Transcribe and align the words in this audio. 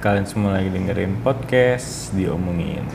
kalian 0.00 0.24
semua 0.24 0.56
lagi 0.56 0.72
dengerin 0.72 1.20
podcast 1.20 2.16
diomongin. 2.16 2.88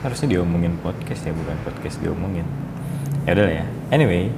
Harusnya 0.00 0.40
diomongin 0.40 0.80
podcast 0.80 1.28
ya, 1.28 1.32
bukan 1.36 1.56
podcast 1.60 2.00
diomongin. 2.00 2.48
Ya 3.28 3.36
udah 3.36 3.52
ya. 3.52 3.64
Anyway, 3.92 4.32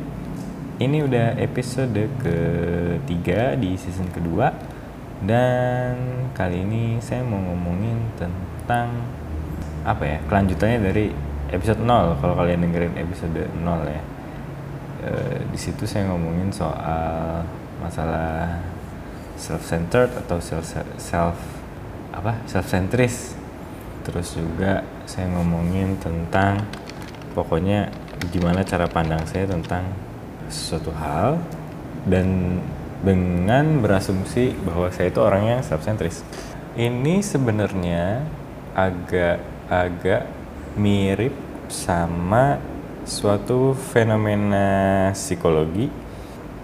ini 0.82 1.06
udah 1.06 1.38
episode 1.38 2.10
ketiga 2.22 3.54
di 3.54 3.78
season 3.78 4.10
kedua 4.10 4.50
dan 5.22 5.98
kali 6.34 6.62
ini 6.62 7.02
saya 7.02 7.26
mau 7.26 7.42
ngomongin 7.42 7.98
tentang 8.14 8.94
apa 9.82 10.04
ya 10.06 10.18
kelanjutannya 10.30 10.78
dari 10.78 11.10
episode 11.50 11.82
0 11.82 12.22
kalau 12.22 12.34
kalian 12.38 12.62
dengerin 12.62 12.94
episode 12.94 13.50
0 13.50 13.66
ya 13.90 14.02
e, 15.02 15.10
di 15.50 15.58
situ 15.58 15.82
saya 15.82 16.06
ngomongin 16.14 16.54
soal 16.54 17.42
masalah 17.82 18.62
self 19.34 19.66
centered 19.66 20.14
atau 20.14 20.38
self 20.38 20.62
self 20.94 21.57
apa 22.18 22.42
self 22.50 22.66
centris 22.66 23.38
terus 24.02 24.34
juga 24.34 24.82
saya 25.06 25.30
ngomongin 25.30 25.94
tentang 26.02 26.66
pokoknya 27.38 27.94
gimana 28.34 28.66
cara 28.66 28.90
pandang 28.90 29.22
saya 29.30 29.46
tentang 29.46 29.86
sesuatu 30.50 30.90
hal 30.98 31.38
dan 32.10 32.58
dengan 33.06 33.78
berasumsi 33.78 34.58
bahwa 34.66 34.90
saya 34.90 35.14
itu 35.14 35.20
orang 35.22 35.42
yang 35.46 35.60
self 35.62 35.86
centris 35.86 36.26
ini 36.74 37.22
sebenarnya 37.22 38.26
agak 38.74 39.38
agak 39.70 40.26
mirip 40.74 41.34
sama 41.70 42.58
suatu 43.04 43.76
fenomena 43.76 45.10
psikologi 45.12 45.88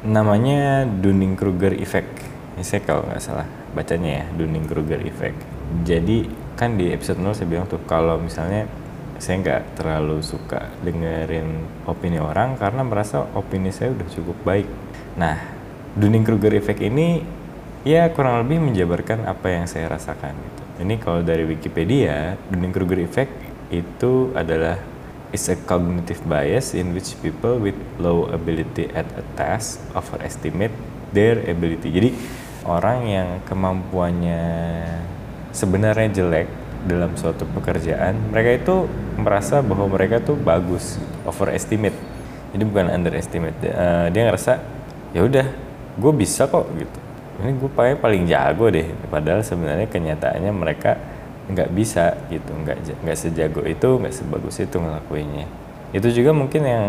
namanya 0.05 0.85
Dunning-Kruger 0.85 1.81
effect. 1.81 2.24
Ini 2.55 2.63
saya 2.63 2.87
kalau 2.87 3.03
nggak 3.11 3.23
salah 3.23 3.47
bacanya 3.75 4.23
ya 4.23 4.25
Dunning-Kruger 4.39 5.03
effect. 5.07 5.39
Jadi 5.83 6.31
kan 6.55 6.79
di 6.79 6.95
episode 6.95 7.19
0 7.19 7.35
saya 7.35 7.51
bilang 7.51 7.67
tuh 7.67 7.83
kalau 7.83 8.15
misalnya 8.23 8.71
saya 9.19 9.43
nggak 9.43 9.79
terlalu 9.79 10.23
suka 10.23 10.71
dengerin 10.83 11.67
opini 11.87 12.23
orang 12.23 12.55
karena 12.55 12.87
merasa 12.87 13.27
opini 13.35 13.75
saya 13.75 13.91
udah 13.91 14.07
cukup 14.07 14.37
baik. 14.47 14.69
Nah, 15.19 15.39
Dunning-Kruger 15.99 16.55
effect 16.55 16.79
ini 16.83 17.23
ya 17.83 18.11
kurang 18.15 18.47
lebih 18.47 18.63
menjabarkan 18.63 19.27
apa 19.27 19.51
yang 19.51 19.67
saya 19.67 19.91
rasakan 19.91 20.35
gitu. 20.35 20.63
Ini 20.83 20.95
kalau 20.99 21.23
dari 21.23 21.47
Wikipedia, 21.47 22.39
Dunning-Kruger 22.51 22.99
effect 23.03 23.35
itu 23.71 24.31
adalah 24.35 24.79
is 25.35 25.51
a 25.51 25.59
cognitive 25.67 26.23
bias 26.31 26.79
in 26.79 26.95
which 26.95 27.19
people 27.19 27.59
with 27.59 27.75
low 27.99 28.31
ability 28.31 28.87
at 28.95 29.07
a 29.19 29.25
task 29.35 29.83
overestimate 29.99 30.75
their 31.11 31.39
ability. 31.47 31.91
Jadi 31.91 32.11
orang 32.65 32.99
yang 33.09 33.29
kemampuannya 33.49 34.43
sebenarnya 35.55 36.09
jelek 36.13 36.49
dalam 36.85 37.17
suatu 37.17 37.49
pekerjaan, 37.49 38.19
mereka 38.29 38.51
itu 38.61 38.77
merasa 39.17 39.65
bahwa 39.65 39.89
mereka 39.89 40.21
tuh 40.21 40.37
bagus, 40.37 41.01
overestimate. 41.25 41.97
Jadi 42.53 42.63
bukan 42.65 42.93
underestimate. 42.93 43.57
Uh, 43.65 44.13
dia 44.13 44.29
ngerasa 44.29 44.61
ya 45.17 45.25
udah, 45.25 45.47
gue 45.97 46.13
bisa 46.13 46.45
kok 46.51 46.69
gitu. 46.77 46.99
Ini 47.41 47.51
gue 47.57 47.71
paling 47.73 47.97
paling 47.99 48.23
jago 48.29 48.69
deh. 48.69 48.91
Padahal 49.09 49.41
sebenarnya 49.41 49.89
kenyataannya 49.89 50.53
mereka 50.53 51.01
nggak 51.45 51.71
bisa 51.77 52.17
gitu 52.33 52.57
nggak 52.65 53.05
nggak 53.05 53.19
sejago 53.21 53.61
itu 53.69 54.01
nggak 54.01 54.15
sebagus 54.17 54.65
itu 54.65 54.77
ngelakuinnya 54.81 55.45
itu 55.93 56.09
juga 56.09 56.33
mungkin 56.33 56.63
yang 56.65 56.87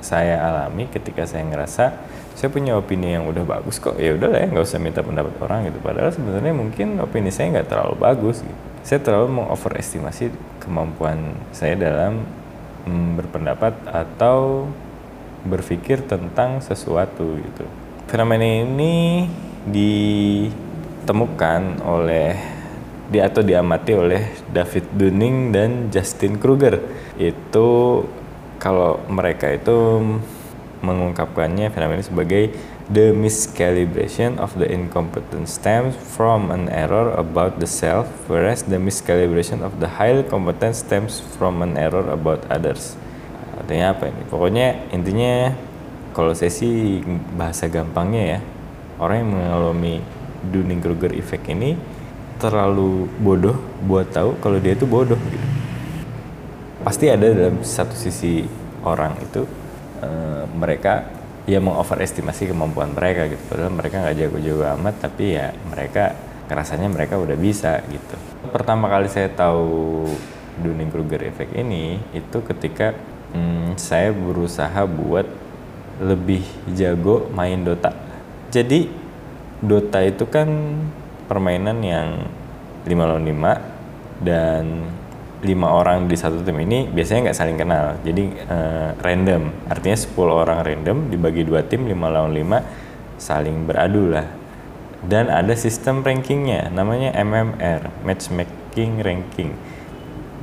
saya 0.00 0.40
alami 0.40 0.88
ketika 0.88 1.28
saya 1.28 1.44
ngerasa 1.44 1.92
saya 2.34 2.48
punya 2.48 2.76
opini 2.78 3.12
yang 3.16 3.26
udah 3.28 3.44
bagus 3.44 3.78
kok. 3.82 3.98
Ya 4.00 4.14
udah 4.16 4.28
lah 4.30 4.40
ya 4.44 4.48
nggak 4.50 4.66
usah 4.66 4.80
minta 4.80 5.02
pendapat 5.04 5.34
orang 5.42 5.68
gitu. 5.68 5.78
Padahal 5.82 6.10
sebenarnya 6.14 6.54
mungkin 6.54 7.00
opini 7.02 7.30
saya 7.32 7.50
nggak 7.58 7.68
terlalu 7.68 7.96
bagus 8.00 8.40
gitu. 8.40 8.60
Saya 8.80 9.00
terlalu 9.04 9.28
mengoverestimasi 9.42 10.32
kemampuan 10.62 11.36
saya 11.52 11.76
dalam 11.76 12.24
mm, 12.88 13.20
berpendapat 13.20 13.74
atau 13.84 14.68
berpikir 15.44 16.00
tentang 16.04 16.60
sesuatu 16.60 17.36
gitu. 17.40 17.64
Fenomena 18.08 18.44
ini 18.44 19.28
ditemukan 19.68 21.62
oleh 21.84 22.60
di 23.10 23.18
atau 23.18 23.42
diamati 23.42 23.90
oleh 23.92 24.22
David 24.46 24.86
Dunning 24.94 25.50
dan 25.50 25.90
Justin 25.90 26.38
Kruger. 26.38 26.78
Itu 27.18 28.00
kalau 28.62 29.02
mereka 29.10 29.50
itu 29.50 29.98
mengungkapkannya 30.80 31.68
fenomena 31.68 32.00
sebagai 32.00 32.56
the 32.88 33.12
miscalibration 33.12 34.40
of 34.40 34.56
the 34.56 34.66
incompetent 34.66 35.46
stems 35.46 35.94
from 35.94 36.48
an 36.50 36.66
error 36.72 37.12
about 37.14 37.60
the 37.60 37.68
self 37.68 38.08
whereas 38.26 38.66
the 38.66 38.80
miscalibration 38.80 39.60
of 39.62 39.76
the 39.78 40.00
highly 40.00 40.24
competent 40.26 40.74
stems 40.74 41.20
from 41.36 41.60
an 41.60 41.76
error 41.76 42.04
about 42.10 42.42
others. 42.48 42.96
Artinya 43.60 43.92
apa 43.92 44.08
ini? 44.08 44.22
Pokoknya 44.26 44.88
intinya 44.90 45.52
kalau 46.16 46.34
saya 46.34 46.50
sih 46.50 47.04
bahasa 47.36 47.70
gampangnya 47.70 48.22
ya, 48.36 48.38
orang 48.98 49.16
yang 49.22 49.30
mengalami 49.36 49.94
Dunning-Kruger 50.40 51.12
effect 51.14 51.46
ini 51.52 51.76
terlalu 52.40 53.04
bodoh 53.20 53.54
buat 53.84 54.08
tahu 54.08 54.40
kalau 54.40 54.56
dia 54.56 54.72
itu 54.72 54.88
bodoh 54.88 55.20
gitu. 55.28 55.46
Pasti 56.80 57.12
ada 57.12 57.28
dalam 57.28 57.60
satu 57.60 57.92
sisi 57.92 58.48
orang 58.80 59.12
itu 59.20 59.44
uh, 60.00 60.44
mereka 60.52 61.08
ya 61.48 61.58
mengoverestimasi 61.58 62.52
kemampuan 62.52 62.92
mereka 62.92 63.26
gitu. 63.30 63.42
Padahal 63.48 63.72
mereka 63.72 63.96
nggak 64.04 64.16
jago-jago 64.16 64.64
amat 64.80 64.94
tapi 65.00 65.24
ya 65.36 65.52
mereka 65.68 66.16
rasanya 66.50 66.90
mereka 66.90 67.16
udah 67.16 67.38
bisa 67.38 67.78
gitu. 67.88 68.16
Pertama 68.50 68.90
kali 68.90 69.06
saya 69.06 69.30
tahu 69.30 70.04
Dunning-Kruger 70.60 71.24
effect 71.30 71.54
ini 71.54 72.02
itu 72.12 72.38
ketika 72.42 72.92
hmm, 73.32 73.78
saya 73.78 74.10
berusaha 74.10 74.84
buat 74.84 75.26
lebih 76.00 76.42
jago 76.74 77.28
main 77.30 77.62
Dota. 77.62 77.92
Jadi 78.50 78.88
Dota 79.60 80.00
itu 80.02 80.26
kan 80.26 80.48
permainan 81.28 81.78
yang 81.84 82.26
5 82.88 82.96
lawan 82.96 83.24
5 83.28 84.24
dan 84.24 84.64
lima 85.40 85.72
orang 85.72 86.04
di 86.04 86.16
satu 86.16 86.44
tim 86.44 86.60
ini 86.60 86.88
biasanya 86.92 87.30
nggak 87.30 87.38
saling 87.38 87.56
kenal. 87.56 87.96
Jadi 88.04 88.24
uh, 88.48 88.92
random. 89.00 89.42
Artinya 89.72 89.96
10 89.96 90.12
orang 90.28 90.58
random 90.60 90.96
dibagi 91.08 91.42
dua 91.48 91.64
tim 91.64 91.88
5 91.88 91.96
lawan 91.96 92.32
5 92.36 93.20
saling 93.20 93.64
beradu 93.64 94.12
lah. 94.12 94.28
Dan 95.00 95.32
ada 95.32 95.56
sistem 95.56 96.04
rankingnya 96.04 96.68
namanya 96.68 97.16
MMR 97.16 98.04
matchmaking 98.04 99.00
ranking. 99.00 99.56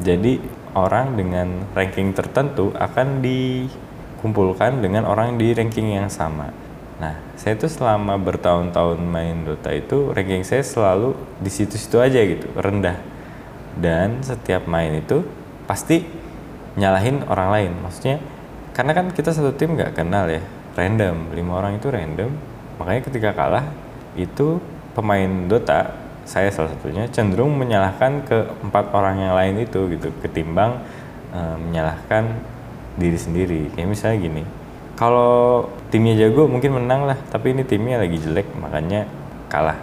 Jadi 0.01 0.41
orang 0.73 1.13
dengan 1.13 1.69
ranking 1.77 2.13
tertentu 2.13 2.73
akan 2.73 3.21
dikumpulkan 3.21 4.81
dengan 4.81 5.05
orang 5.05 5.37
di 5.37 5.53
ranking 5.53 5.93
yang 5.93 6.09
sama. 6.09 6.49
Nah, 6.97 7.13
saya 7.37 7.53
tuh 7.53 7.69
selama 7.69 8.17
bertahun-tahun 8.17 8.97
main 8.97 9.45
Dota 9.45 9.69
itu 9.69 10.09
ranking 10.09 10.41
saya 10.41 10.65
selalu 10.65 11.13
di 11.37 11.49
situ-situ 11.53 12.01
aja 12.01 12.17
gitu, 12.25 12.49
rendah. 12.57 13.16
Dan 13.77 14.25
setiap 14.25 14.65
main 14.65 14.97
itu 14.97 15.21
pasti 15.69 16.03
nyalahin 16.77 17.25
orang 17.29 17.49
lain. 17.53 17.71
Maksudnya 17.81 18.17
karena 18.73 18.91
kan 18.93 19.09
kita 19.13 19.33
satu 19.33 19.53
tim 19.53 19.77
nggak 19.77 19.97
kenal 19.97 20.29
ya, 20.29 20.41
random. 20.77 21.33
Lima 21.33 21.57
orang 21.57 21.77
itu 21.77 21.87
random. 21.89 22.29
Makanya 22.77 23.01
ketika 23.09 23.29
kalah 23.33 23.65
itu 24.17 24.61
pemain 24.93 25.29
Dota 25.45 25.93
saya 26.27 26.51
salah 26.51 26.75
satunya 26.75 27.07
cenderung 27.07 27.55
menyalahkan 27.55 28.27
ke 28.27 28.37
empat 28.59 28.91
orang 28.91 29.15
yang 29.23 29.33
lain 29.37 29.63
itu 29.63 29.87
gitu 29.95 30.11
ketimbang 30.19 30.83
e, 31.31 31.39
menyalahkan 31.55 32.35
diri 32.99 33.15
sendiri. 33.15 33.61
Kayak 33.71 33.89
misalnya 33.95 34.17
gini, 34.19 34.43
kalau 34.97 35.69
timnya 35.93 36.17
jago 36.17 36.49
mungkin 36.49 36.81
menang 36.81 37.05
lah 37.05 37.15
tapi 37.29 37.53
ini 37.53 37.63
timnya 37.63 38.01
lagi 38.01 38.17
jelek 38.17 38.49
makanya 38.57 39.05
kalah 39.47 39.77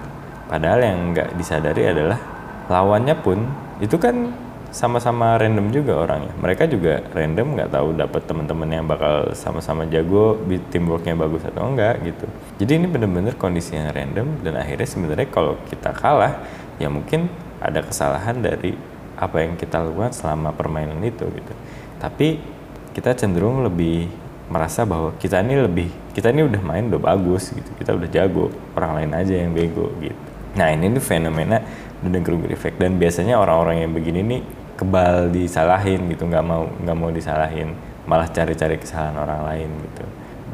padahal 0.51 0.83
yang 0.83 1.15
nggak 1.15 1.39
disadari 1.39 1.87
adalah 1.87 2.19
lawannya 2.67 3.15
pun 3.23 3.39
itu 3.83 3.97
kan 3.99 4.31
sama-sama 4.75 5.39
random 5.39 5.71
juga 5.71 6.03
orangnya. 6.03 6.35
Mereka 6.35 6.67
juga 6.67 6.99
random 7.15 7.55
nggak 7.55 7.71
tahu 7.71 7.89
dapat 7.95 8.23
teman-teman 8.27 8.69
yang 8.75 8.85
bakal 8.91 9.31
sama-sama 9.39 9.87
jago 9.87 10.35
teamworknya 10.75 11.15
bagus 11.15 11.47
atau 11.47 11.71
enggak 11.71 12.03
gitu. 12.03 12.27
Jadi 12.59 12.83
ini 12.83 12.87
bener-bener 12.91 13.39
kondisi 13.39 13.79
yang 13.79 13.95
random 13.95 14.43
dan 14.43 14.59
akhirnya 14.59 14.89
sebenarnya 14.91 15.31
kalau 15.31 15.55
kita 15.71 15.95
kalah 15.95 16.43
ya 16.83 16.91
mungkin 16.91 17.31
ada 17.63 17.87
kesalahan 17.87 18.43
dari 18.43 18.75
apa 19.15 19.47
yang 19.47 19.55
kita 19.55 19.79
lakukan 19.79 20.11
selama 20.11 20.51
permainan 20.51 20.99
itu 21.07 21.23
gitu. 21.31 21.55
Tapi 22.03 22.43
kita 22.91 23.15
cenderung 23.15 23.63
lebih 23.63 24.11
merasa 24.51 24.83
bahwa 24.83 25.15
kita 25.23 25.39
ini 25.39 25.55
lebih 25.55 25.89
kita 26.19 26.35
ini 26.35 26.51
udah 26.51 26.61
main 26.67 26.91
udah 26.91 27.15
bagus 27.15 27.55
gitu. 27.55 27.71
Kita 27.79 27.95
udah 27.95 28.11
jago 28.11 28.51
orang 28.75 29.07
lain 29.07 29.11
aja 29.23 29.35
yang 29.39 29.55
bego 29.55 29.95
gitu. 30.03 30.19
Nah 30.55 30.71
ini 30.71 30.91
tuh 30.95 31.03
fenomena 31.03 31.59
Dunning-Kruger 32.05 32.53
effect. 32.53 32.77
Dan 32.77 33.01
biasanya 33.01 33.41
orang-orang 33.41 33.83
yang 33.83 33.93
begini 33.97 34.21
nih 34.21 34.41
kebal 34.77 35.33
disalahin 35.33 36.05
gitu 36.13 36.29
nggak 36.29 36.45
mau 36.45 36.69
nggak 36.69 36.97
mau 36.97 37.11
disalahin. 37.11 37.73
Malah 38.05 38.29
cari-cari 38.29 38.77
kesalahan 38.77 39.17
orang 39.17 39.41
lain 39.49 39.71
gitu. 39.81 40.05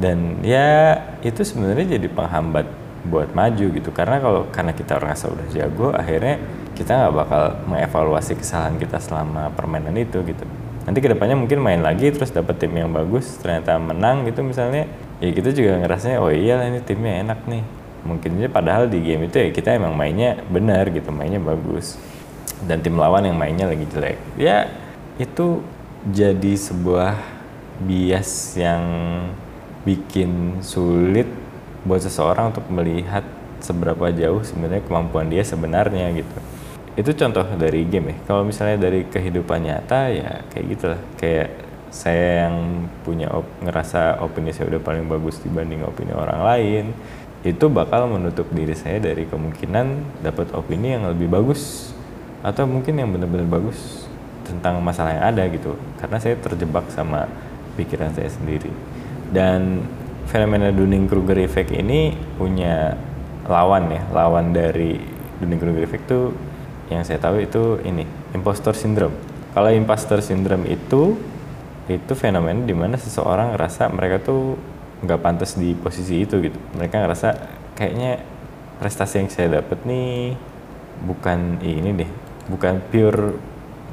Dan 0.00 0.18
ya 0.46 0.96
itu 1.20 1.42
sebenarnya 1.42 1.98
jadi 1.98 2.08
penghambat 2.08 2.66
buat 3.10 3.34
maju 3.34 3.66
gitu. 3.74 3.90
Karena 3.90 4.22
kalau 4.22 4.46
karena 4.54 4.72
kita 4.72 5.02
rasa 5.02 5.28
udah 5.28 5.46
jago 5.50 5.90
akhirnya 5.90 6.38
kita 6.78 6.96
nggak 6.96 7.14
bakal 7.14 7.42
mengevaluasi 7.68 8.38
kesalahan 8.38 8.78
kita 8.78 9.02
selama 9.02 9.50
permainan 9.52 9.98
itu 9.98 10.22
gitu. 10.22 10.46
Nanti 10.86 10.98
ke 11.04 11.12
depannya 11.12 11.36
mungkin 11.36 11.60
main 11.60 11.84
lagi 11.84 12.08
terus 12.08 12.32
dapet 12.32 12.56
tim 12.56 12.72
yang 12.72 12.88
bagus 12.88 13.36
ternyata 13.36 13.76
menang 13.76 14.24
gitu 14.24 14.40
misalnya 14.40 14.88
ya 15.20 15.28
kita 15.28 15.52
juga 15.52 15.76
ngerasanya 15.76 16.18
oh 16.24 16.32
iya 16.32 16.56
ini 16.64 16.80
timnya 16.80 17.20
enak 17.20 17.44
nih 17.44 17.62
mungkin 18.02 18.40
aja 18.40 18.48
padahal 18.48 18.88
di 18.88 18.98
game 19.04 19.28
itu 19.28 19.36
ya 19.36 19.48
kita 19.52 19.76
emang 19.76 19.92
mainnya 19.92 20.40
benar 20.48 20.88
gitu 20.90 21.12
mainnya 21.12 21.40
bagus. 21.40 22.00
Dan 22.60 22.84
tim 22.84 23.00
lawan 23.00 23.24
yang 23.24 23.36
mainnya 23.40 23.64
lagi 23.68 23.88
jelek. 23.88 24.20
Ya 24.36 24.68
itu 25.16 25.64
jadi 26.08 26.52
sebuah 26.56 27.16
bias 27.80 28.56
yang 28.60 28.84
bikin 29.84 30.60
sulit 30.60 31.28
buat 31.84 32.04
seseorang 32.04 32.52
untuk 32.52 32.68
melihat 32.68 33.24
seberapa 33.64 34.12
jauh 34.12 34.44
sebenarnya 34.44 34.84
kemampuan 34.84 35.32
dia 35.32 35.44
sebenarnya 35.44 36.12
gitu. 36.12 36.36
Itu 36.96 37.10
contoh 37.16 37.44
dari 37.56 37.88
game 37.88 38.12
ya. 38.12 38.16
Kalau 38.28 38.42
misalnya 38.44 38.76
dari 38.76 39.08
kehidupan 39.08 39.64
nyata 39.64 40.12
ya 40.12 40.44
kayak 40.52 40.66
gitulah. 40.76 41.00
Kayak 41.16 41.48
saya 41.90 42.46
yang 42.46 42.86
punya 43.02 43.26
op 43.34 43.44
ngerasa 43.58 44.22
opini 44.22 44.54
saya 44.54 44.70
udah 44.70 44.80
paling 44.80 45.10
bagus 45.10 45.42
dibanding 45.42 45.82
opini 45.82 46.14
orang 46.14 46.38
lain 46.46 46.84
itu 47.40 47.72
bakal 47.72 48.04
menutup 48.04 48.44
diri 48.52 48.76
saya 48.76 49.00
dari 49.00 49.24
kemungkinan 49.24 50.20
dapat 50.20 50.52
opini 50.52 50.92
yang 50.92 51.08
lebih 51.08 51.32
bagus 51.32 51.92
atau 52.44 52.68
mungkin 52.68 53.00
yang 53.00 53.08
benar-benar 53.12 53.48
bagus 53.48 54.04
tentang 54.44 54.80
masalah 54.84 55.16
yang 55.16 55.24
ada 55.32 55.42
gitu. 55.48 55.72
Karena 55.96 56.20
saya 56.20 56.36
terjebak 56.36 56.92
sama 56.92 57.28
pikiran 57.80 58.12
saya 58.12 58.28
sendiri. 58.28 58.68
Dan 59.32 59.84
fenomena 60.28 60.68
Dunning-Kruger 60.74 61.40
effect 61.40 61.72
ini 61.72 62.12
punya 62.36 62.98
lawan 63.48 63.88
ya. 63.88 64.02
Lawan 64.12 64.52
dari 64.52 65.00
Dunning-Kruger 65.40 65.84
effect 65.86 66.04
itu 66.10 66.20
yang 66.92 67.06
saya 67.06 67.22
tahu 67.22 67.40
itu 67.40 67.78
ini 67.86 68.04
impostor 68.36 68.76
syndrome. 68.76 69.14
Kalau 69.56 69.70
impostor 69.72 70.20
syndrome 70.20 70.66
itu 70.68 71.16
itu 71.90 72.12
fenomena 72.14 72.62
di 72.62 72.74
mana 72.74 72.94
seseorang 72.94 73.54
ngerasa 73.56 73.90
mereka 73.90 74.22
tuh 74.22 74.54
nggak 75.00 75.20
pantas 75.20 75.56
di 75.56 75.72
posisi 75.76 76.24
itu 76.24 76.40
gitu. 76.40 76.58
Mereka 76.76 77.04
ngerasa 77.04 77.28
kayaknya 77.76 78.20
prestasi 78.80 79.24
yang 79.24 79.28
saya 79.32 79.48
dapat 79.60 79.84
nih 79.84 80.36
bukan 81.04 81.60
ini 81.64 82.04
deh 82.04 82.10
bukan 82.48 82.80
pure 82.92 83.36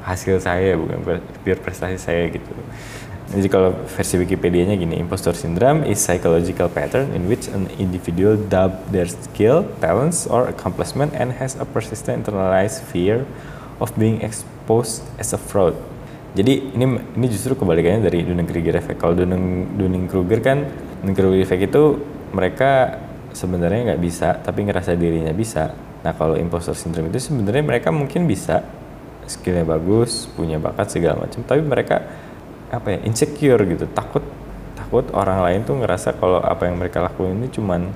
hasil 0.04 0.40
saya 0.40 0.76
bukan 0.76 1.20
pure 1.44 1.60
prestasi 1.60 1.96
saya 2.00 2.28
gitu. 2.32 2.52
Jadi 3.28 3.44
kalau 3.52 3.76
versi 3.92 4.16
Wikipedia-nya 4.16 4.72
gini, 4.80 4.96
impostor 4.96 5.36
syndrome 5.36 5.84
is 5.84 6.00
psychological 6.00 6.64
pattern 6.64 7.12
in 7.12 7.28
which 7.28 7.44
an 7.52 7.68
individual 7.76 8.40
doubt 8.40 8.72
their 8.88 9.04
skill, 9.04 9.68
talents, 9.84 10.24
or 10.24 10.48
accomplishment 10.48 11.12
and 11.12 11.36
has 11.36 11.52
a 11.60 11.68
persistent 11.68 12.24
internalized 12.24 12.80
fear 12.88 13.28
of 13.84 13.92
being 14.00 14.24
exposed 14.24 15.04
as 15.20 15.36
a 15.36 15.40
fraud. 15.40 15.76
Jadi 16.32 16.72
ini 16.72 17.04
ini 17.20 17.26
justru 17.28 17.52
kebalikannya 17.52 18.00
dari 18.00 18.24
Dunning-Kruger 18.24 18.80
effect. 18.80 18.96
Kalau 18.96 19.12
Dunning-Kruger 19.12 20.40
kan 20.40 20.64
Dunning-Kruger 21.02 21.40
effect 21.42 21.62
itu 21.70 21.82
mereka 22.34 23.00
sebenarnya 23.32 23.94
nggak 23.94 24.02
bisa 24.02 24.36
tapi 24.40 24.66
ngerasa 24.66 24.98
dirinya 24.98 25.32
bisa. 25.32 25.72
Nah 26.02 26.12
kalau 26.14 26.34
imposter 26.38 26.74
syndrome 26.74 27.10
itu 27.10 27.18
sebenarnya 27.30 27.64
mereka 27.64 27.88
mungkin 27.94 28.26
bisa. 28.26 28.62
Skillnya 29.28 29.68
bagus, 29.68 30.24
punya 30.32 30.56
bakat 30.56 30.88
segala 30.88 31.28
macam, 31.28 31.44
tapi 31.44 31.60
mereka 31.60 32.00
apa 32.72 32.96
ya 32.96 32.98
insecure 33.04 33.60
gitu, 33.68 33.84
takut 33.92 34.24
takut 34.72 35.04
orang 35.12 35.44
lain 35.44 35.68
tuh 35.68 35.76
ngerasa 35.76 36.16
kalau 36.16 36.40
apa 36.40 36.64
yang 36.64 36.80
mereka 36.80 37.04
lakuin 37.04 37.36
ini 37.36 37.52
cuman 37.52 37.92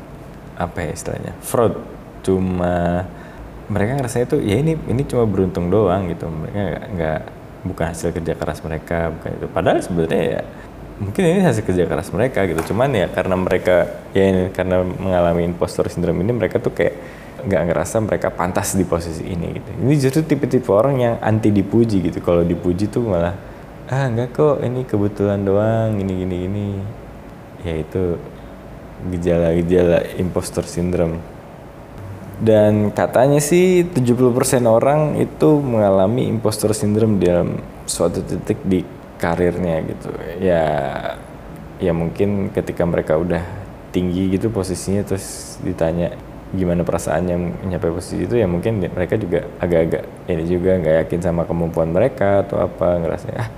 apa 0.60 0.84
ya 0.84 0.92
istilahnya 0.92 1.32
fraud, 1.40 1.80
cuma 2.20 3.08
mereka 3.72 3.96
ngerasa 3.96 4.28
itu 4.28 4.44
ya 4.44 4.60
ini 4.60 4.76
ini 4.92 5.08
cuma 5.08 5.24
beruntung 5.24 5.72
doang 5.72 6.12
gitu, 6.12 6.28
mereka 6.28 6.84
nggak 6.92 7.20
bukan 7.64 7.86
hasil 7.96 8.12
kerja 8.12 8.36
keras 8.36 8.60
mereka 8.60 9.08
bukan 9.16 9.30
itu. 9.32 9.46
Padahal 9.48 9.80
sebenarnya 9.80 10.22
ya 10.36 10.40
mungkin 11.00 11.22
ini 11.24 11.40
hasil 11.40 11.64
kerja 11.64 11.88
keras 11.88 12.12
mereka 12.12 12.44
gitu. 12.44 12.74
Cuman 12.74 12.92
ya 12.92 13.06
karena 13.08 13.36
mereka 13.38 13.88
ya 14.12 14.24
ini 14.28 14.42
karena 14.52 14.82
mengalami 14.82 15.46
impostor 15.48 15.88
syndrome 15.88 16.20
ini 16.20 16.32
mereka 16.34 16.58
tuh 16.58 16.74
kayak 16.74 16.94
nggak 17.42 17.62
ngerasa 17.70 17.96
mereka 18.04 18.28
pantas 18.30 18.74
di 18.78 18.84
posisi 18.86 19.24
ini 19.26 19.56
gitu. 19.56 19.70
Ini 19.82 19.94
justru 19.98 20.22
tipe-tipe 20.22 20.68
orang 20.70 20.96
yang 20.98 21.14
anti 21.22 21.50
dipuji 21.50 22.02
gitu. 22.04 22.18
Kalau 22.22 22.46
dipuji 22.46 22.90
tuh 22.90 23.02
malah 23.06 23.34
ah 23.90 24.08
enggak 24.08 24.32
kok 24.32 24.56
ini 24.62 24.86
kebetulan 24.86 25.42
doang 25.42 25.98
ini 25.98 26.12
gini 26.22 26.36
gini. 26.46 26.68
Ya 27.62 27.74
itu 27.78 28.18
gejala-gejala 29.10 30.18
impostor 30.18 30.62
syndrome. 30.66 31.18
Dan 32.42 32.90
katanya 32.90 33.38
sih 33.38 33.86
70% 33.86 34.66
orang 34.66 35.14
itu 35.14 35.62
mengalami 35.62 36.26
impostor 36.26 36.74
syndrome 36.74 37.22
dalam 37.22 37.62
suatu 37.86 38.18
titik 38.18 38.58
di 38.66 38.82
karirnya 39.22 39.86
gitu. 39.86 40.10
Ya 40.42 40.64
ya 41.78 41.92
mungkin 41.94 42.50
ketika 42.50 42.82
mereka 42.82 43.14
udah 43.14 43.42
tinggi 43.94 44.34
gitu 44.34 44.50
posisinya 44.50 45.06
terus 45.06 45.58
ditanya 45.62 46.18
gimana 46.52 46.84
perasaannya 46.84 47.64
nyampe 47.70 47.88
posisi 47.88 48.28
itu 48.28 48.36
ya 48.36 48.44
mungkin 48.44 48.82
mereka 48.82 49.16
juga 49.16 49.48
agak-agak 49.56 50.02
ini 50.28 50.44
juga 50.44 50.70
nggak 50.76 50.94
yakin 51.06 51.20
sama 51.24 51.48
kemampuan 51.48 51.88
mereka 51.88 52.44
atau 52.44 52.60
apa 52.60 53.00
ngerasa 53.00 53.26
ah 53.32 53.48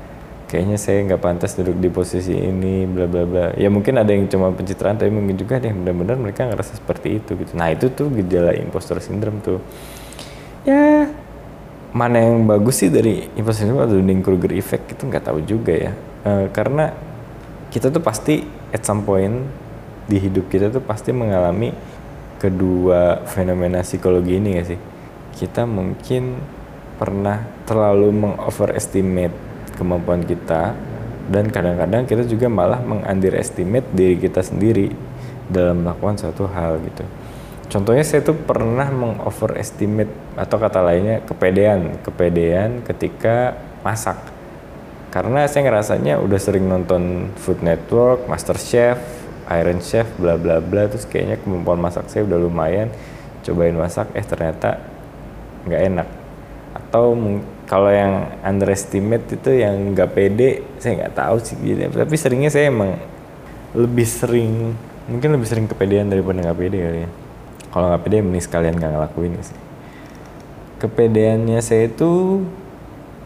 kayaknya 0.47 0.79
saya 0.79 1.03
nggak 1.03 1.19
pantas 1.19 1.59
duduk 1.59 1.75
di 1.83 1.91
posisi 1.91 2.31
ini 2.31 2.87
bla 2.87 3.11
bla 3.11 3.27
bla. 3.27 3.47
Ya 3.59 3.67
mungkin 3.67 3.99
ada 3.99 4.15
yang 4.15 4.31
cuma 4.31 4.55
pencitraan 4.55 4.95
tapi 4.95 5.11
mungkin 5.11 5.35
juga 5.35 5.59
ada 5.59 5.67
yang 5.67 5.83
benar-benar 5.83 6.17
mereka 6.21 6.47
ngerasa 6.47 6.79
seperti 6.79 7.19
itu 7.19 7.35
gitu. 7.35 7.59
Nah 7.59 7.75
itu 7.75 7.91
tuh 7.91 8.07
gejala 8.15 8.55
impostor 8.55 9.03
syndrome 9.03 9.43
tuh. 9.43 9.59
Ya 10.63 11.11
mana 11.95 12.19
yang 12.19 12.43
bagus 12.51 12.83
sih 12.83 12.91
dari 12.91 13.23
impostor 13.39 13.71
syndrome 13.71 13.87
atau 13.87 13.97
Dunning-Kruger 14.03 14.53
effect 14.59 14.99
itu 14.99 15.07
nggak 15.07 15.31
tahu 15.31 15.39
juga 15.47 15.73
ya 15.73 15.93
e, 16.27 16.51
karena 16.51 16.91
kita 17.71 17.95
tuh 17.95 18.03
pasti 18.03 18.43
at 18.75 18.83
some 18.83 19.07
point 19.07 19.47
di 20.11 20.19
hidup 20.19 20.51
kita 20.51 20.75
tuh 20.75 20.83
pasti 20.83 21.15
mengalami 21.15 21.71
kedua 22.43 23.23
fenomena 23.25 23.81
psikologi 23.87 24.37
ini 24.37 24.59
gak 24.59 24.67
sih 24.75 24.81
kita 25.39 25.65
mungkin 25.65 26.37
pernah 26.99 27.47
terlalu 27.67 28.11
mengoverestimate 28.11 29.35
kemampuan 29.79 30.23
kita 30.23 30.75
dan 31.31 31.49
kadang-kadang 31.49 32.05
kita 32.05 32.23
juga 32.29 32.53
malah 32.53 32.85
mengunderestimate 32.85 33.89
diri 33.97 34.21
kita 34.21 34.45
sendiri 34.45 34.93
dalam 35.49 35.85
melakukan 35.85 36.21
suatu 36.21 36.45
hal 36.49 36.81
gitu. 36.85 37.05
Contohnya 37.75 38.07
saya 38.07 38.23
tuh 38.23 38.39
pernah 38.39 38.87
mengoverestimate 38.87 40.39
atau 40.39 40.63
kata 40.63 40.79
lainnya 40.79 41.27
kepedean, 41.27 41.99
kepedean 42.07 42.87
ketika 42.87 43.59
masak. 43.83 44.15
Karena 45.11 45.43
saya 45.51 45.67
ngerasanya 45.67 46.23
udah 46.23 46.39
sering 46.39 46.71
nonton 46.71 47.35
Food 47.35 47.67
Network, 47.67 48.31
Master 48.31 48.55
Chef, 48.55 49.03
Iron 49.51 49.83
Chef, 49.83 50.07
bla 50.23 50.39
bla 50.39 50.63
bla, 50.63 50.87
terus 50.87 51.03
kayaknya 51.03 51.43
kemampuan 51.43 51.83
masak 51.83 52.07
saya 52.15 52.23
udah 52.23 52.39
lumayan. 52.39 52.95
Cobain 53.43 53.75
masak, 53.75 54.07
eh 54.15 54.23
ternyata 54.23 54.79
nggak 55.67 55.83
enak. 55.83 56.09
Atau 56.79 57.19
kalau 57.67 57.91
yang 57.91 58.39
underestimate 58.47 59.27
itu 59.35 59.51
yang 59.51 59.99
nggak 59.99 60.15
pede 60.15 60.63
saya 60.77 61.01
nggak 61.01 61.17
tahu 61.17 61.37
sih 61.41 61.57
tapi 61.91 62.15
seringnya 62.15 62.53
saya 62.53 62.69
emang 62.69 63.01
lebih 63.73 64.05
sering 64.05 64.77
mungkin 65.09 65.33
lebih 65.33 65.49
sering 65.49 65.67
kepedean 65.67 66.13
daripada 66.13 66.45
nggak 66.45 66.59
pede 66.61 66.79
kali 66.85 67.01
ya 67.09 67.11
kalau 67.75 67.91
nggak 67.91 68.07
pede 68.07 68.23
mending 68.23 68.45
sekalian 68.47 68.79
nggak 68.79 68.93
ngelakuin 68.95 69.35
sih. 69.43 69.59
Kepedeannya 70.79 71.59
saya 71.59 71.91
itu 71.91 72.47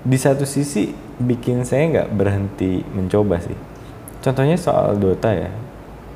di 0.00 0.16
satu 0.16 0.48
sisi 0.48 0.96
bikin 1.20 1.68
saya 1.68 1.84
nggak 1.92 2.08
berhenti 2.16 2.80
mencoba 2.96 3.44
sih. 3.44 3.52
Contohnya 4.24 4.56
soal 4.56 4.96
Dota 4.96 5.36
ya 5.36 5.52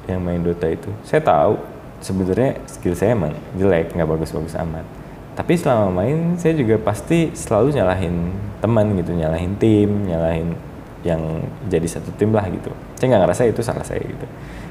yang 0.08 0.24
main 0.24 0.40
Dota 0.40 0.64
itu. 0.64 0.88
Saya 1.04 1.20
tahu 1.20 1.60
sebenarnya 2.00 2.56
skill 2.64 2.96
saya 2.96 3.12
emang 3.12 3.36
jelek 3.60 3.92
nggak 3.92 4.08
bagus-bagus 4.08 4.56
amat. 4.64 4.88
Tapi 5.36 5.52
selama 5.60 5.92
main 5.92 6.40
saya 6.40 6.56
juga 6.56 6.80
pasti 6.80 7.36
selalu 7.36 7.76
nyalahin 7.76 8.32
teman 8.64 8.96
gitu 8.96 9.12
nyalahin 9.12 9.52
tim 9.60 10.08
nyalahin 10.08 10.56
yang 11.04 11.20
jadi 11.68 11.84
satu 11.84 12.16
tim 12.16 12.32
lah 12.32 12.48
gitu. 12.48 12.72
Saya 12.96 13.12
nggak 13.12 13.22
ngerasa 13.28 13.42
itu 13.44 13.60
salah 13.60 13.84
saya 13.84 14.00
gitu. 14.00 14.24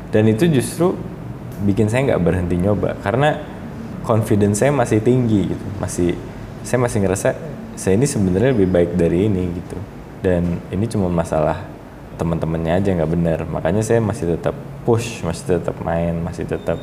Dan 0.09 0.25
itu 0.33 0.49
justru 0.49 0.97
bikin 1.63 1.87
saya 1.87 2.13
nggak 2.13 2.23
berhenti 2.23 2.57
nyoba. 2.57 2.97
Karena 2.99 3.37
confidence 4.03 4.61
saya 4.61 4.73
masih 4.73 4.99
tinggi 4.99 5.53
gitu. 5.53 5.65
Masih 5.77 6.17
saya 6.61 6.79
masih 6.81 6.99
ngerasa 7.05 7.29
saya 7.77 7.93
ini 7.97 8.05
sebenarnya 8.05 8.53
lebih 8.53 8.69
baik 8.69 8.91
dari 8.97 9.29
ini 9.29 9.43
gitu. 9.57 9.77
Dan 10.21 10.61
ini 10.69 10.85
cuma 10.85 11.09
masalah 11.09 11.65
teman-temannya 12.17 12.81
aja 12.81 12.89
nggak 12.93 13.11
benar. 13.11 13.39
Makanya 13.49 13.81
saya 13.81 14.01
masih 14.01 14.37
tetap 14.37 14.53
push 14.81 15.21
masih 15.21 15.61
tetap 15.61 15.77
main 15.85 16.17
masih 16.21 16.49
tetap 16.49 16.81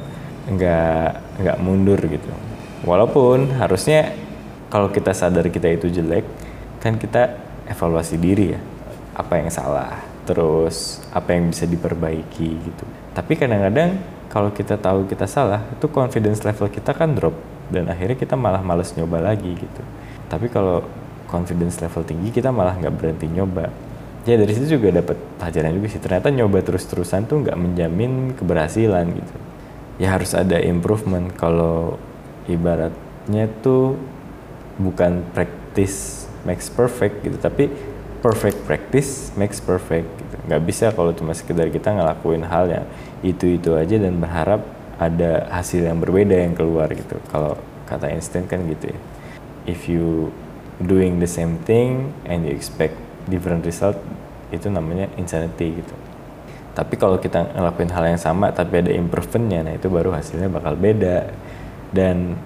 nggak 0.49 1.11
nggak 1.43 1.57
mundur 1.61 1.99
gitu. 1.99 2.31
Walaupun 2.87 3.59
harusnya 3.59 4.15
kalau 4.69 4.93
kita 4.93 5.13
sadar 5.17 5.49
kita 5.49 5.69
itu 5.73 5.89
jelek, 5.89 6.25
kan 6.79 6.97
kita 6.97 7.37
evaluasi 7.69 8.17
diri 8.21 8.55
ya. 8.55 8.61
Apa 9.19 9.43
yang 9.43 9.51
salah, 9.51 9.99
terus 10.29 11.03
apa 11.11 11.35
yang 11.35 11.51
bisa 11.51 11.67
diperbaiki 11.67 12.49
gitu. 12.55 12.85
Tapi 13.17 13.33
kadang-kadang 13.35 13.99
kalau 14.29 14.53
kita 14.53 14.77
tahu 14.77 15.09
kita 15.09 15.25
salah 15.25 15.65
itu 15.73 15.89
confidence 15.89 16.45
level 16.45 16.69
kita 16.69 16.93
kan 16.93 17.17
drop. 17.17 17.35
Dan 17.69 17.89
akhirnya 17.89 18.17
kita 18.17 18.37
malah 18.37 18.65
males 18.65 18.93
nyoba 18.97 19.21
lagi 19.21 19.53
gitu. 19.57 19.83
Tapi 20.29 20.49
kalau 20.49 20.85
confidence 21.29 21.81
level 21.81 22.05
tinggi 22.05 22.33
kita 22.33 22.49
malah 22.53 22.77
nggak 22.77 22.95
berhenti 22.97 23.29
nyoba. 23.29 23.69
Ya 24.29 24.37
dari 24.37 24.53
situ 24.53 24.77
juga 24.77 25.01
dapat 25.01 25.17
pelajaran 25.41 25.73
juga 25.77 25.89
sih. 25.89 26.01
Ternyata 26.01 26.29
nyoba 26.29 26.61
terus-terusan 26.61 27.25
tuh 27.29 27.45
nggak 27.45 27.57
menjamin 27.57 28.37
keberhasilan 28.37 29.05
gitu. 29.17 29.35
Ya 30.01 30.13
harus 30.13 30.37
ada 30.37 30.61
improvement. 30.61 31.33
Kalau 31.33 31.97
ibaratnya 32.49 33.49
tuh 33.65 33.97
bukan 34.77 35.25
practice 35.33 36.29
makes 36.45 36.69
perfect 36.69 37.25
gitu. 37.25 37.41
Tapi 37.41 37.73
perfect 38.21 38.59
practice 38.69 39.31
makes 39.39 39.63
perfect 39.63 40.09
gitu 40.21 40.28
nggak 40.49 40.63
bisa 40.65 40.91
kalau 40.97 41.13
cuma 41.13 41.37
sekedar 41.37 41.69
kita 41.69 41.93
ngelakuin 41.93 42.49
hal 42.49 42.65
yang 42.73 42.87
itu 43.21 43.61
itu 43.61 43.77
aja 43.77 44.01
dan 44.01 44.17
berharap 44.17 44.65
ada 44.99 45.47
hasil 45.53 45.85
yang 45.85 46.01
berbeda 46.01 46.35
yang 46.35 46.57
keluar 46.57 46.89
gitu. 46.91 47.21
Kalau 47.29 47.61
kata 47.85 48.11
Einstein 48.11 48.49
kan 48.49 48.65
gitu 48.67 48.91
ya. 48.91 48.99
If 49.69 49.87
you 49.87 50.33
doing 50.81 51.21
the 51.21 51.29
same 51.29 51.61
thing 51.69 52.17
and 52.25 52.49
you 52.49 52.57
expect 52.57 52.97
different 53.29 53.63
result 53.69 54.01
itu 54.49 54.73
namanya 54.73 55.13
insanity 55.21 55.85
gitu. 55.85 55.95
Tapi 56.73 56.95
kalau 56.97 57.21
kita 57.21 57.53
ngelakuin 57.59 57.91
hal 57.93 58.05
yang 58.17 58.21
sama 58.21 58.49
tapi 58.55 58.81
ada 58.81 58.91
improvementnya 58.95 59.61
nah 59.67 59.75
itu 59.77 59.87
baru 59.93 60.11
hasilnya 60.17 60.49
bakal 60.49 60.75
beda. 60.75 61.31
Dan 61.93 62.39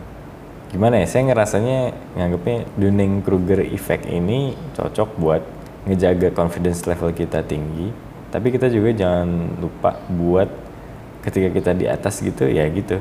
gimana 0.73 0.99
ya 1.01 1.07
saya 1.07 1.31
ngerasanya 1.31 1.79
nganggapnya 2.17 2.59
Dunning-Kruger 2.81 3.61
effect 3.71 4.09
ini 4.09 4.57
cocok 4.75 5.09
buat 5.21 5.43
ngejaga 5.87 6.31
confidence 6.31 6.87
level 6.87 7.11
kita 7.15 7.43
tinggi. 7.43 7.91
Tapi 8.33 8.49
kita 8.49 8.73
juga 8.73 8.97
jangan 8.97 9.61
lupa 9.61 10.01
buat 10.09 10.49
ketika 11.23 11.49
kita 11.53 11.71
di 11.77 11.87
atas 11.87 12.19
gitu 12.19 12.49
ya 12.49 12.67
gitu. 12.73 12.99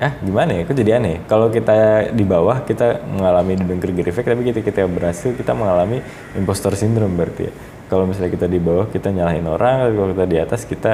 Ah 0.00 0.16
gimana 0.24 0.56
ya? 0.56 0.62
Kok 0.64 0.76
jadi 0.80 0.96
aneh? 0.96 1.20
Kalau 1.28 1.52
kita 1.52 2.08
di 2.16 2.24
bawah 2.24 2.64
kita 2.64 3.04
mengalami 3.04 3.52
Dunning-Kruger 3.60 4.08
effect 4.08 4.26
tapi 4.32 4.42
kita 4.48 4.60
kita 4.64 4.88
berhasil 4.88 5.36
kita 5.36 5.52
mengalami 5.52 6.00
impostor 6.34 6.72
syndrome 6.72 7.14
berarti 7.20 7.48
ya. 7.48 7.52
Kalau 7.92 8.08
misalnya 8.08 8.32
kita 8.32 8.46
di 8.48 8.56
bawah 8.56 8.88
kita 8.88 9.12
nyalahin 9.12 9.44
orang 9.44 9.84
tapi 9.84 9.94
kalau 10.00 10.10
kita 10.16 10.26
di 10.26 10.38
atas 10.40 10.60
kita 10.64 10.92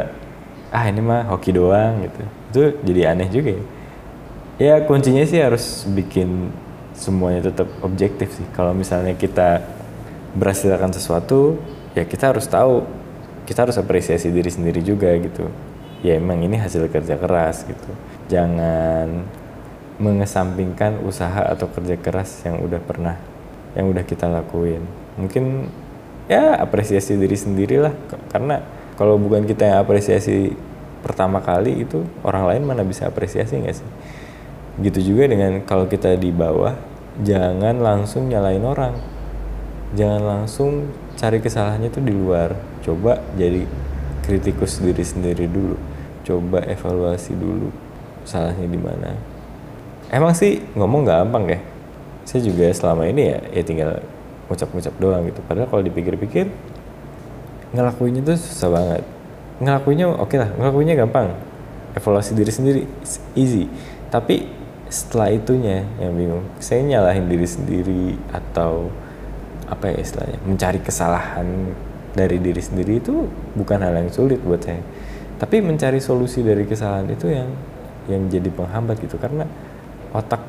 ah 0.75 0.84
ini 0.90 1.00
mah 1.00 1.30
hoki 1.30 1.54
doang 1.54 2.02
gitu. 2.02 2.22
Itu 2.50 2.62
jadi 2.82 3.14
aneh 3.14 3.28
juga 3.30 3.50
ya. 3.54 3.64
Ya 4.56 4.75
kuncinya 4.82 5.22
sih 5.22 5.38
harus 5.38 5.86
bikin 5.86 6.50
semuanya 6.96 7.52
tetap 7.52 7.68
objektif 7.86 8.32
sih. 8.34 8.46
Kalau 8.56 8.75
misalnya 8.75 9.14
kita 9.14 9.62
berhasil 10.35 10.73
akan 10.75 10.90
sesuatu 10.90 11.61
ya 11.95 12.04
kita 12.04 12.35
harus 12.35 12.47
tahu. 12.49 12.85
Kita 13.47 13.62
harus 13.62 13.78
apresiasi 13.78 14.35
diri 14.35 14.50
sendiri 14.50 14.83
juga 14.83 15.14
gitu. 15.23 15.47
Ya 16.02 16.18
emang 16.18 16.42
ini 16.42 16.59
hasil 16.59 16.90
kerja 16.90 17.14
keras 17.14 17.62
gitu. 17.62 17.90
Jangan 18.26 19.23
mengesampingkan 19.97 21.00
usaha 21.06 21.47
atau 21.47 21.71
kerja 21.73 21.97
keras 21.97 22.42
yang 22.45 22.61
udah 22.61 22.80
pernah 22.83 23.16
yang 23.78 23.87
udah 23.88 24.02
kita 24.02 24.26
lakuin. 24.26 24.83
Mungkin 25.14 25.71
ya 26.26 26.59
apresiasi 26.59 27.14
diri 27.14 27.38
sendiri 27.38 27.78
lah. 27.78 27.95
Karena 28.28 28.61
kalau 28.99 29.14
bukan 29.16 29.47
kita 29.47 29.71
yang 29.71 29.78
apresiasi 29.80 30.52
pertama 31.06 31.38
kali 31.38 31.87
itu 31.87 32.02
orang 32.26 32.50
lain 32.50 32.62
mana 32.66 32.83
bisa 32.83 33.06
apresiasi 33.06 33.62
nggak 33.62 33.76
sih? 33.78 33.90
Gitu 34.83 35.14
juga 35.14 35.30
dengan 35.30 35.62
kalau 35.62 35.87
kita 35.87 36.18
di 36.18 36.35
bawah 36.35 36.75
jangan 37.23 37.80
langsung 37.80 38.28
nyalain 38.28 38.61
orang 38.61 39.15
jangan 39.95 40.23
langsung 40.25 40.90
cari 41.14 41.38
kesalahannya 41.38 41.93
itu 41.93 42.00
di 42.02 42.11
luar. 42.11 42.57
Coba 42.83 43.23
jadi 43.38 43.62
kritikus 44.26 44.83
diri 44.83 45.05
sendiri 45.07 45.47
dulu. 45.47 45.78
Coba 46.26 46.66
evaluasi 46.66 47.38
dulu 47.38 47.71
salahnya 48.26 48.66
di 48.66 48.81
mana. 48.81 49.14
Emang 50.11 50.35
sih 50.35 50.59
ngomong 50.75 51.07
gampang 51.07 51.47
ya. 51.47 51.61
Saya 52.26 52.43
juga 52.43 52.66
selama 52.75 53.07
ini 53.07 53.31
ya 53.31 53.38
ya 53.55 53.62
tinggal 53.62 53.90
ngucap-ngucap 54.50 54.95
doang 54.99 55.23
gitu. 55.31 55.38
Padahal 55.47 55.71
kalau 55.71 55.83
dipikir-pikir 55.87 56.50
ngelakuinnya 57.71 58.26
tuh 58.26 58.38
susah 58.38 58.71
banget. 58.71 59.02
Ngelakuinnya 59.62 60.07
oke 60.11 60.26
okay 60.26 60.38
lah 60.43 60.50
ngelakuinnya 60.59 60.99
gampang. 60.99 61.31
Evaluasi 61.95 62.35
diri 62.35 62.50
sendiri 62.50 62.83
easy. 63.38 63.71
Tapi 64.11 64.47
setelah 64.87 65.35
itunya 65.35 65.83
yang 65.99 66.14
bingung 66.14 66.47
saya 66.62 66.83
nyalahin 66.87 67.26
diri 67.26 67.47
sendiri 67.47 68.14
atau 68.31 68.90
apa 69.66 69.90
ya 69.90 69.99
istilahnya 69.99 70.38
mencari 70.46 70.78
kesalahan 70.78 71.75
dari 72.16 72.40
diri 72.40 72.62
sendiri 72.62 73.02
itu 73.02 73.28
bukan 73.52 73.85
hal 73.85 73.92
yang 73.92 74.08
sulit 74.08 74.40
buat 74.40 74.64
saya. 74.64 74.80
Tapi 75.37 75.61
mencari 75.61 76.00
solusi 76.00 76.40
dari 76.40 76.64
kesalahan 76.64 77.12
itu 77.12 77.28
yang 77.28 77.52
yang 78.08 78.25
jadi 78.32 78.49
penghambat 78.49 78.96
gitu. 79.04 79.20
Karena 79.20 79.44
otak 80.16 80.40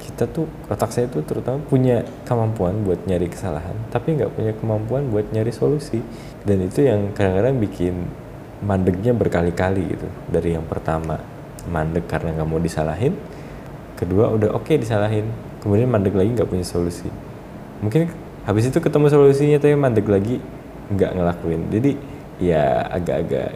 kita 0.00 0.24
tuh 0.26 0.48
otak 0.72 0.90
saya 0.90 1.06
tuh 1.06 1.22
terutama 1.22 1.62
punya 1.68 2.02
kemampuan 2.26 2.82
buat 2.82 3.06
nyari 3.06 3.30
kesalahan 3.30 3.76
tapi 3.94 4.18
nggak 4.18 4.34
punya 4.34 4.52
kemampuan 4.56 5.12
buat 5.12 5.28
nyari 5.30 5.52
solusi. 5.52 6.00
Dan 6.42 6.64
itu 6.64 6.88
yang 6.88 7.12
kadang-kadang 7.12 7.60
bikin 7.60 7.94
mandeknya 8.64 9.12
berkali-kali 9.12 9.98
gitu. 9.98 10.08
Dari 10.32 10.56
yang 10.56 10.64
pertama 10.64 11.20
mandek 11.68 12.08
karena 12.08 12.40
nggak 12.40 12.48
mau 12.48 12.58
disalahin. 12.62 13.12
Kedua 14.00 14.32
udah 14.32 14.56
oke 14.56 14.72
okay 14.72 14.80
disalahin. 14.80 15.28
Kemudian 15.60 15.92
mandek 15.92 16.16
lagi 16.16 16.32
nggak 16.32 16.48
punya 16.48 16.64
solusi. 16.64 17.06
Mungkin 17.84 18.31
habis 18.42 18.68
itu 18.68 18.78
ketemu 18.82 19.06
solusinya 19.08 19.58
tapi 19.62 19.74
mandek 19.78 20.06
lagi 20.10 20.42
nggak 20.92 21.10
ngelakuin. 21.14 21.62
Jadi 21.70 21.90
ya 22.42 22.82
agak-agak 22.90 23.54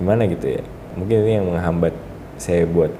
gimana 0.00 0.24
gitu 0.26 0.58
ya. 0.58 0.62
Mungkin 0.96 1.16
ini 1.26 1.32
yang 1.38 1.46
menghambat 1.46 1.94
saya 2.40 2.64
buat 2.64 2.90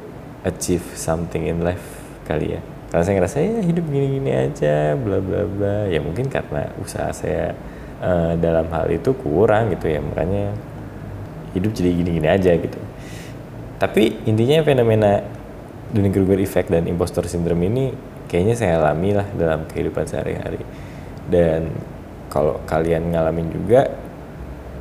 achieve 0.45 0.85
something 0.95 1.49
in 1.49 1.65
life 1.65 2.03
kali 2.29 2.59
ya. 2.59 2.61
Karena 2.88 3.05
saya 3.05 3.15
ngerasa 3.21 3.37
ya 3.45 3.61
hidup 3.65 3.85
gini-gini 3.88 4.31
aja 4.33 4.97
bla 4.97 5.19
bla 5.21 5.43
bla. 5.45 5.77
Ya 5.88 6.00
mungkin 6.05 6.29
karena 6.29 6.73
usaha 6.81 7.11
saya 7.12 7.57
uh, 8.00 8.37
dalam 8.37 8.69
hal 8.69 8.88
itu 8.93 9.12
kurang 9.17 9.73
gitu 9.73 9.88
ya. 9.88 10.00
Makanya 10.05 10.53
hidup 11.57 11.73
jadi 11.73 11.91
gini-gini 11.93 12.29
aja 12.29 12.53
gitu. 12.53 12.81
Tapi 13.79 14.27
intinya 14.27 14.61
fenomena 14.67 15.23
Dunning-Kruger 15.88 16.43
effect 16.45 16.69
dan 16.69 16.85
impostor 16.85 17.25
syndrome 17.25 17.65
ini 17.65 17.85
kayaknya 18.29 18.55
saya 18.59 18.73
alami 18.77 19.17
lah 19.17 19.25
dalam 19.33 19.65
kehidupan 19.65 20.05
sehari-hari 20.05 20.61
dan 21.28 21.73
kalau 22.28 22.61
kalian 22.68 23.12
ngalamin 23.12 23.49
juga 23.52 23.88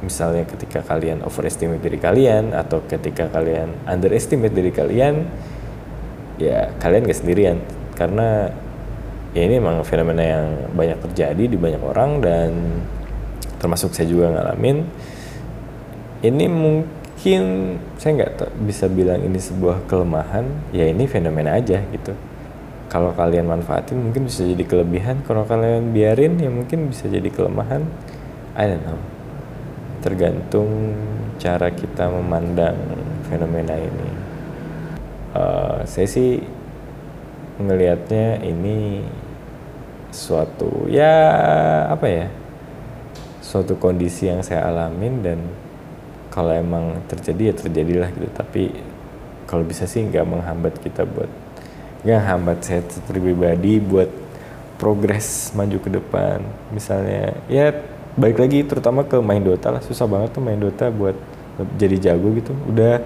misalnya 0.03 0.45
ketika 0.45 0.85
kalian 0.85 1.25
overestimate 1.25 1.81
diri 1.81 1.97
kalian 1.97 2.53
atau 2.53 2.85
ketika 2.85 3.31
kalian 3.33 3.73
underestimate 3.89 4.53
diri 4.53 4.69
kalian 4.69 5.25
ya 6.37 6.69
kalian 6.77 7.07
gak 7.07 7.19
sendirian. 7.19 7.57
Karena 7.97 8.45
ya 9.33 9.41
ini 9.41 9.57
memang 9.57 9.81
fenomena 9.81 10.21
yang 10.21 10.47
banyak 10.77 11.01
terjadi 11.09 11.43
di 11.49 11.57
banyak 11.57 11.81
orang 11.81 12.21
dan 12.21 12.51
termasuk 13.57 13.91
saya 13.97 14.05
juga 14.05 14.29
ngalamin. 14.29 14.85
Ini 16.21 16.45
mungkin 16.49 17.41
saya 17.97 18.11
nggak 18.21 18.57
bisa 18.65 18.89
bilang 18.89 19.21
ini 19.21 19.37
sebuah 19.37 19.85
kelemahan 19.85 20.45
ya 20.73 20.89
ini 20.89 21.05
fenomena 21.05 21.57
aja 21.57 21.81
gitu 21.93 22.13
kalau 22.87 23.11
kalian 23.11 23.51
manfaatin 23.51 23.99
mungkin 23.99 24.31
bisa 24.31 24.47
jadi 24.47 24.63
kelebihan. 24.63 25.19
Kalau 25.27 25.43
kalian 25.43 25.91
biarin 25.91 26.39
ya 26.39 26.47
mungkin 26.47 26.87
bisa 26.87 27.11
jadi 27.11 27.27
kelemahan. 27.27 27.83
I 28.55 28.63
don't 28.63 28.83
know. 28.87 28.99
Tergantung 29.99 30.95
cara 31.35 31.67
kita 31.75 32.07
memandang 32.07 32.79
fenomena 33.27 33.75
ini. 33.75 34.09
Uh, 35.35 35.83
saya 35.83 36.07
sih 36.07 36.39
ngelihatnya 37.59 38.39
ini 38.47 39.03
suatu 40.07 40.87
ya 40.87 41.11
apa 41.91 42.07
ya 42.07 42.27
suatu 43.43 43.75
kondisi 43.75 44.31
yang 44.31 44.39
saya 44.39 44.63
alamin 44.71 45.19
dan 45.19 45.39
kalau 46.31 46.55
emang 46.55 47.03
terjadi 47.11 47.51
ya 47.51 47.53
terjadilah 47.53 48.09
gitu. 48.15 48.31
Tapi 48.31 48.63
kalau 49.43 49.67
bisa 49.67 49.83
sih 49.83 50.07
nggak 50.07 50.23
menghambat 50.23 50.79
kita 50.79 51.03
buat 51.03 51.46
nggak 52.07 52.23
hambat 52.23 52.63
saya 52.63 52.87
pribadi 53.03 53.83
buat 53.83 54.07
progres 54.79 55.51
maju 55.51 55.75
ke 55.75 55.89
depan. 55.91 56.39
Misalnya 56.71 57.35
ya 57.51 57.75
balik 58.15 58.39
lagi 58.39 58.63
terutama 58.63 59.03
ke 59.03 59.19
main 59.19 59.43
Dota 59.43 59.75
lah. 59.75 59.83
Susah 59.83 60.07
banget 60.07 60.31
tuh 60.31 60.39
main 60.39 60.55
Dota 60.55 60.87
buat 60.87 61.19
jadi 61.75 61.99
jago 61.99 62.31
gitu. 62.39 62.55
Udah 62.71 63.03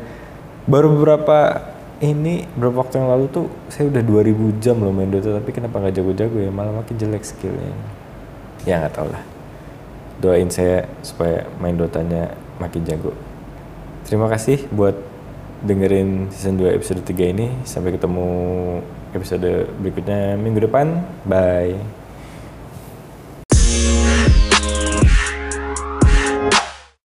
baru 0.69 0.93
beberapa 0.93 1.65
ini 1.97 2.45
beberapa 2.53 2.85
waktu 2.85 3.01
yang 3.01 3.09
lalu 3.09 3.25
tuh 3.33 3.45
saya 3.73 3.89
udah 3.89 4.05
2000 4.05 4.61
jam 4.61 4.77
loh 4.77 4.93
main 4.93 5.09
Dota 5.09 5.33
tapi 5.33 5.49
kenapa 5.49 5.81
nggak 5.81 5.97
jago-jago 5.97 6.37
ya? 6.37 6.53
Malah 6.53 6.85
makin 6.85 6.95
jelek 7.01 7.25
skillnya. 7.25 7.73
Ya 8.69 8.85
nggak 8.85 8.93
tau 8.93 9.09
lah. 9.09 9.25
Doain 10.21 10.53
saya 10.53 10.85
supaya 11.01 11.49
main 11.57 11.73
Dotanya 11.73 12.37
makin 12.61 12.85
jago. 12.85 13.17
Terima 14.05 14.29
kasih 14.29 14.69
buat 14.69 14.93
dengerin 15.61 16.29
season 16.33 16.57
2 16.57 16.77
episode 16.77 17.01
3 17.05 17.33
ini. 17.33 17.47
Sampai 17.63 17.93
ketemu 17.95 18.29
episode 19.13 19.69
berikutnya 19.81 20.37
minggu 20.37 20.65
depan. 20.65 21.01
Bye 21.25 22.00